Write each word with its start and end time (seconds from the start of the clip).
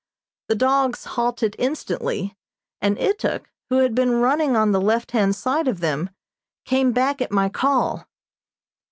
The 0.47 0.55
dogs 0.55 1.03
halted 1.05 1.55
instantly, 1.59 2.35
and 2.81 2.97
Ituk, 2.97 3.45
who 3.69 3.77
had 3.83 3.93
been 3.93 4.13
running 4.19 4.55
on 4.55 4.71
the 4.71 4.81
left 4.81 5.11
hand 5.11 5.35
side 5.35 5.67
of 5.67 5.79
them, 5.79 6.09
came 6.65 6.91
back 6.91 7.21
at 7.21 7.31
my 7.31 7.49
call. 7.49 8.07